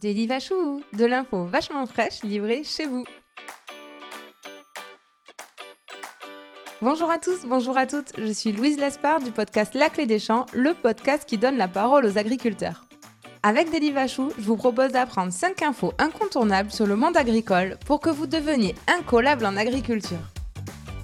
[0.00, 3.04] Daily de l'info vachement fraîche livrée chez vous.
[6.80, 10.18] Bonjour à tous, bonjour à toutes, je suis Louise Lespard du podcast La Clé des
[10.18, 12.86] Champs, le podcast qui donne la parole aux agriculteurs.
[13.42, 18.00] Avec Daily Vachou, je vous propose d'apprendre 5 infos incontournables sur le monde agricole pour
[18.00, 20.30] que vous deveniez incollable en agriculture.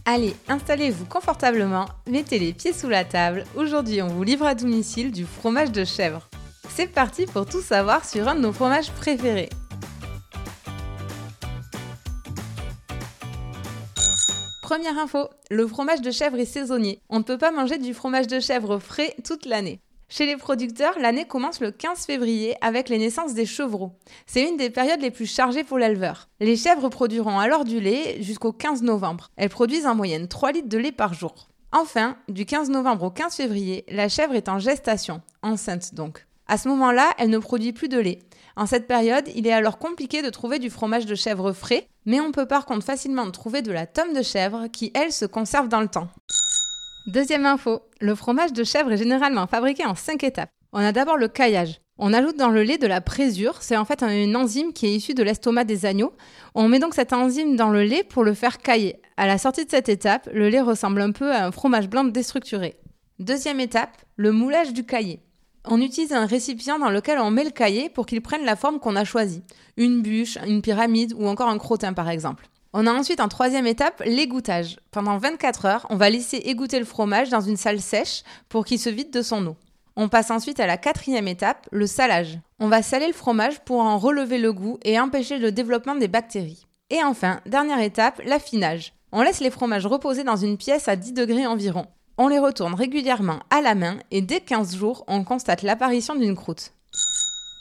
[0.07, 3.45] Allez, installez-vous confortablement, mettez les pieds sous la table.
[3.57, 6.31] Aujourd'hui, on vous livre à domicile du fromage de chèvre.
[6.77, 9.49] C'est parti pour tout savoir sur un de nos fromages préférés.
[14.61, 17.01] Première info, le fromage de chèvre est saisonnier.
[17.09, 19.81] On ne peut pas manger du fromage de chèvre frais toute l'année.
[20.11, 23.93] Chez les producteurs, l'année commence le 15 février avec les naissances des chevreaux.
[24.27, 26.29] C'est une des périodes les plus chargées pour l'éleveur.
[26.41, 29.31] Les chèvres produiront alors du lait jusqu'au 15 novembre.
[29.37, 31.49] Elles produisent en moyenne 3 litres de lait par jour.
[31.73, 36.26] Enfin, du 15 novembre au 15 février, la chèvre est en gestation, enceinte donc.
[36.49, 38.21] À ce moment-là, elle ne produit plus de lait.
[38.55, 42.21] En cette période, il est alors compliqué de trouver du fromage de chèvre frais, mais
[42.21, 45.69] on peut par contre facilement trouver de la tome de chèvre qui, elle, se conserve
[45.69, 46.09] dans le temps.
[47.09, 50.51] Deuxième info, le fromage de chèvre est généralement fabriqué en 5 étapes.
[50.73, 51.81] On a d'abord le caillage.
[51.99, 54.95] On ajoute dans le lait de la présure, c'est en fait une enzyme qui est
[54.95, 56.13] issue de l'estomac des agneaux.
[56.55, 59.01] On met donc cette enzyme dans le lait pour le faire cailler.
[59.17, 62.05] À la sortie de cette étape, le lait ressemble un peu à un fromage blanc
[62.05, 62.77] déstructuré.
[63.19, 65.21] Deuxième étape, le moulage du caillé
[65.69, 68.79] on utilise un récipient dans lequel on met le cahier pour qu'il prenne la forme
[68.79, 69.43] qu'on a choisie.
[69.77, 72.49] Une bûche, une pyramide ou encore un crottin par exemple.
[72.73, 74.79] On a ensuite en troisième étape l'égouttage.
[74.91, 78.79] Pendant 24 heures, on va laisser égoutter le fromage dans une salle sèche pour qu'il
[78.79, 79.57] se vide de son eau.
[79.97, 82.39] On passe ensuite à la quatrième étape, le salage.
[82.59, 86.09] On va saler le fromage pour en relever le goût et empêcher le développement des
[86.09, 86.67] bactéries.
[86.91, 88.93] Et enfin, dernière étape, l'affinage.
[89.11, 91.87] On laisse les fromages reposer dans une pièce à 10 degrés environ.
[92.19, 96.35] On les retourne régulièrement à la main et dès 15 jours, on constate l'apparition d'une
[96.35, 96.73] croûte.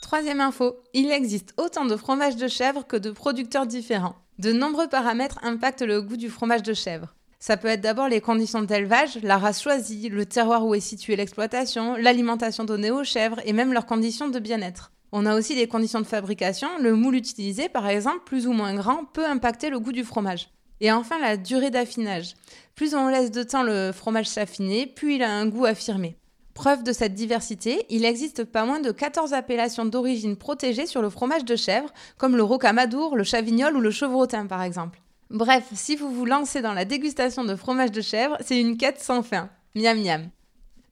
[0.00, 4.16] Troisième info, il existe autant de fromages de chèvre que de producteurs différents.
[4.38, 7.14] De nombreux paramètres impactent le goût du fromage de chèvre.
[7.38, 11.16] Ça peut être d'abord les conditions d'élevage, la race choisie, le terroir où est située
[11.16, 14.90] l'exploitation, l'alimentation donnée aux chèvres et même leurs conditions de bien-être.
[15.12, 18.74] On a aussi les conditions de fabrication, le moule utilisé par exemple, plus ou moins
[18.74, 20.48] grand, peut impacter le goût du fromage.
[20.80, 22.34] Et enfin, la durée d'affinage.
[22.74, 26.16] Plus on laisse de temps le fromage s'affiner, plus il a un goût affirmé.
[26.54, 31.10] Preuve de cette diversité, il existe pas moins de 14 appellations d'origine protégées sur le
[31.10, 35.00] fromage de chèvre, comme le rocamadour, le chavignol ou le chevrotin par exemple.
[35.30, 39.00] Bref, si vous vous lancez dans la dégustation de fromage de chèvre, c'est une quête
[39.00, 39.50] sans fin.
[39.74, 40.30] Miam miam.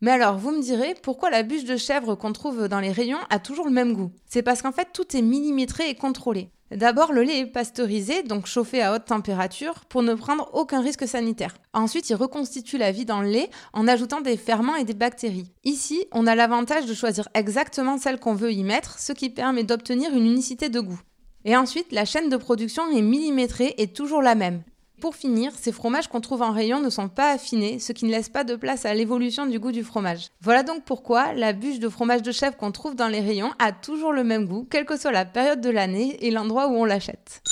[0.00, 3.18] Mais alors, vous me direz, pourquoi la bûche de chèvre qu'on trouve dans les rayons
[3.30, 4.10] a toujours le même goût?
[4.28, 6.50] C'est parce qu'en fait, tout est millimétré et contrôlé.
[6.70, 11.06] D'abord, le lait est pasteurisé, donc chauffé à haute température, pour ne prendre aucun risque
[11.06, 11.54] sanitaire.
[11.72, 15.52] Ensuite, il reconstitue la vie dans le lait en ajoutant des ferments et des bactéries.
[15.62, 19.62] Ici, on a l'avantage de choisir exactement celle qu'on veut y mettre, ce qui permet
[19.62, 21.00] d'obtenir une unicité de goût.
[21.44, 24.62] Et ensuite, la chaîne de production est millimétrée et toujours la même.
[25.00, 28.10] Pour finir, ces fromages qu'on trouve en rayon ne sont pas affinés, ce qui ne
[28.10, 30.28] laisse pas de place à l'évolution du goût du fromage.
[30.40, 33.72] Voilà donc pourquoi la bûche de fromage de chèvre qu'on trouve dans les rayons a
[33.72, 36.84] toujours le même goût, quelle que soit la période de l'année et l'endroit où on
[36.84, 37.42] l'achète.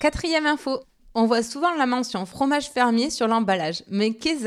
[0.00, 0.80] Quatrième info.
[1.14, 4.44] On voit souvent la mention fromage fermier sur l'emballage, mais qu'est-ce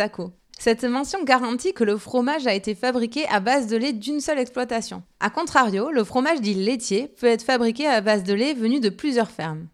[0.60, 4.40] cette mention garantit que le fromage a été fabriqué à base de lait d'une seule
[4.40, 5.04] exploitation.
[5.20, 8.90] A contrario, le fromage dit laitier peut être fabriqué à base de lait venu de
[8.90, 9.68] plusieurs fermes.